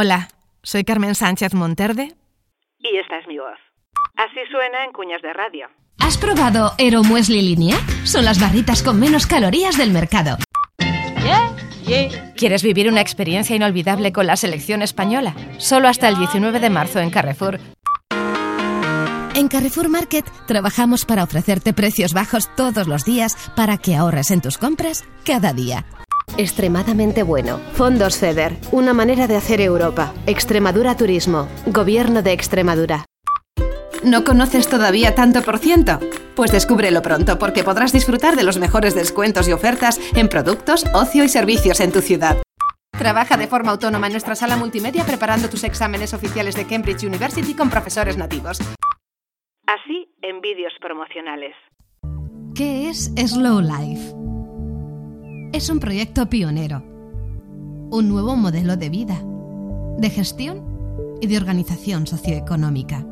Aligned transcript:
Hola, 0.00 0.28
soy 0.62 0.84
Carmen 0.84 1.16
Sánchez 1.16 1.54
Monterde. 1.54 2.14
Y 2.78 2.98
esta 2.98 3.18
es 3.18 3.26
mi 3.26 3.36
voz. 3.36 3.58
Así 4.14 4.38
suena 4.48 4.84
en 4.84 4.92
cuñas 4.92 5.20
de 5.22 5.32
radio. 5.32 5.66
¿Has 5.98 6.16
probado 6.16 6.70
Aero 6.78 7.02
Muesli 7.02 7.42
Línea? 7.42 7.76
Son 8.04 8.24
las 8.24 8.40
barritas 8.40 8.84
con 8.84 9.00
menos 9.00 9.26
calorías 9.26 9.76
del 9.76 9.90
mercado. 9.90 10.36
¿Quieres 12.36 12.62
vivir 12.62 12.88
una 12.88 13.00
experiencia 13.00 13.56
inolvidable 13.56 14.12
con 14.12 14.28
la 14.28 14.36
selección 14.36 14.82
española? 14.82 15.34
Solo 15.58 15.88
hasta 15.88 16.08
el 16.08 16.16
19 16.16 16.60
de 16.60 16.70
marzo 16.70 17.00
en 17.00 17.10
Carrefour. 17.10 17.58
En 19.34 19.48
Carrefour 19.48 19.88
Market 19.88 20.24
trabajamos 20.46 21.06
para 21.06 21.24
ofrecerte 21.24 21.72
precios 21.72 22.14
bajos 22.14 22.54
todos 22.54 22.86
los 22.86 23.04
días 23.04 23.36
para 23.56 23.78
que 23.78 23.96
ahorres 23.96 24.30
en 24.30 24.42
tus 24.42 24.58
compras 24.58 25.04
cada 25.24 25.52
día. 25.52 25.84
Extremadamente 26.38 27.24
bueno. 27.24 27.58
Fondos 27.72 28.16
FEDER. 28.16 28.56
Una 28.70 28.94
manera 28.94 29.26
de 29.26 29.34
hacer 29.34 29.60
Europa. 29.60 30.14
Extremadura 30.24 30.96
Turismo. 30.96 31.48
Gobierno 31.66 32.22
de 32.22 32.32
Extremadura. 32.32 33.04
¿No 34.04 34.22
conoces 34.22 34.68
todavía 34.68 35.16
tanto 35.16 35.42
por 35.42 35.58
ciento? 35.58 35.98
Pues 36.36 36.52
descúbrelo 36.52 37.02
pronto 37.02 37.40
porque 37.40 37.64
podrás 37.64 37.92
disfrutar 37.92 38.36
de 38.36 38.44
los 38.44 38.56
mejores 38.58 38.94
descuentos 38.94 39.48
y 39.48 39.52
ofertas 39.52 40.00
en 40.14 40.28
productos, 40.28 40.84
ocio 40.94 41.24
y 41.24 41.28
servicios 41.28 41.80
en 41.80 41.90
tu 41.90 42.02
ciudad. 42.02 42.36
Trabaja 42.96 43.36
de 43.36 43.48
forma 43.48 43.72
autónoma 43.72 44.06
en 44.06 44.12
nuestra 44.12 44.36
sala 44.36 44.56
multimedia 44.56 45.04
preparando 45.04 45.50
tus 45.50 45.64
exámenes 45.64 46.14
oficiales 46.14 46.54
de 46.54 46.68
Cambridge 46.68 47.02
University 47.02 47.54
con 47.54 47.68
profesores 47.68 48.16
nativos. 48.16 48.60
Así 49.66 50.14
en 50.22 50.40
vídeos 50.40 50.72
promocionales. 50.80 51.56
¿Qué 52.54 52.88
es 52.90 53.12
Slow 53.16 53.60
Life? 53.60 54.17
Es 55.50 55.70
un 55.70 55.80
proyecto 55.80 56.28
pionero, 56.28 56.82
un 57.90 58.06
nuevo 58.10 58.36
modelo 58.36 58.76
de 58.76 58.90
vida, 58.90 59.18
de 59.96 60.10
gestión 60.10 61.16
y 61.22 61.26
de 61.26 61.38
organización 61.38 62.06
socioeconómica. 62.06 63.06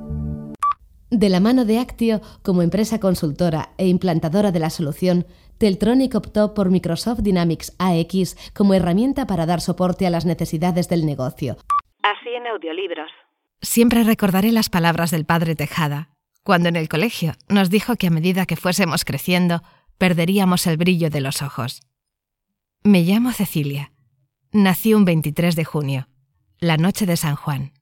De 1.10 1.30
la 1.30 1.40
mano 1.40 1.65
de 1.65 1.78
Actio, 1.78 2.20
como 2.43 2.60
empresa 2.60 3.01
consultora 3.01 3.70
e 3.78 3.88
implantadora 3.88 4.52
de 4.52 4.59
la 4.59 4.68
solución, 4.68 5.24
Teltronic 5.56 6.15
optó 6.15 6.52
por 6.52 6.70
Microsoft 6.70 7.20
Dynamics 7.20 7.74
AX 7.78 8.37
como 8.52 8.74
herramienta 8.74 9.26
para 9.26 9.46
dar 9.46 9.62
soporte 9.62 10.06
a 10.06 10.10
las 10.10 10.26
necesidades 10.26 10.90
del 10.90 11.06
negocio. 11.06 11.56
Así 12.02 12.28
en 12.37 12.46
audiolibros. 12.48 13.10
Siempre 13.62 14.04
recordaré 14.04 14.52
las 14.52 14.68
palabras 14.68 15.10
del 15.10 15.24
padre 15.24 15.54
Tejada, 15.54 16.10
cuando 16.45 16.68
en 16.68 16.76
el 16.76 16.90
colegio 16.90 17.32
nos 17.48 17.71
dijo 17.71 17.96
que 17.96 18.09
a 18.09 18.10
medida 18.10 18.45
que 18.45 18.56
fuésemos 18.56 19.06
creciendo, 19.06 19.62
perderíamos 19.96 20.66
el 20.66 20.76
brillo 20.76 21.09
de 21.09 21.23
los 21.23 21.40
ojos. 21.40 21.85
Me 22.87 23.02
llamo 23.02 23.32
Cecilia. 23.32 23.90
Nací 24.52 24.95
un 24.95 25.04
23 25.04 25.56
de 25.56 25.65
junio, 25.65 26.06
la 26.60 26.76
noche 26.76 27.04
de 27.04 27.16
San 27.16 27.34
Juan. 27.34 27.73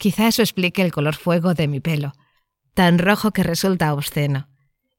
Quizá 0.00 0.26
eso 0.26 0.42
explique 0.42 0.82
el 0.82 0.90
color 0.90 1.14
fuego 1.14 1.54
de 1.54 1.68
mi 1.68 1.78
pelo, 1.78 2.14
tan 2.74 2.98
rojo 2.98 3.30
que 3.30 3.44
resulta 3.44 3.94
obsceno, 3.94 4.48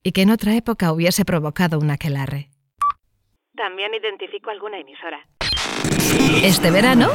y 0.02 0.14
que 0.14 0.22
en 0.22 0.30
otra 0.30 0.56
época 0.56 0.94
hubiese 0.94 1.26
provocado 1.26 1.78
un 1.78 1.92
aquelarre. 1.92 2.52
También 3.58 3.94
identifico 3.94 4.50
alguna 4.50 4.80
emisora. 4.80 5.28
Este 6.42 6.72
verano, 6.72 7.09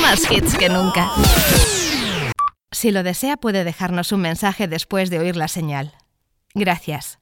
más 0.00 0.30
hits 0.30 0.56
que 0.56 0.68
nunca. 0.68 1.10
Si 2.70 2.92
lo 2.92 3.02
desea, 3.02 3.36
puede 3.38 3.64
dejarnos 3.64 4.12
un 4.12 4.20
mensaje 4.20 4.68
después 4.68 5.10
de 5.10 5.18
oír 5.18 5.34
la 5.34 5.48
señal. 5.48 5.94
Gracias. 6.54 7.19